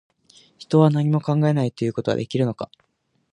[0.57, 2.71] 人は、何も考えないということはできるのか